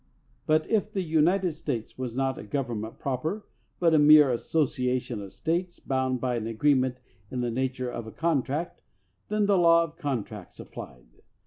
[0.47, 3.45] But if the United States was not a govern ment proper,
[3.79, 6.97] but a mere association of States bound by an agreement
[7.29, 8.81] in the nature of a con tract,
[9.27, 11.05] then the law of contracts applied.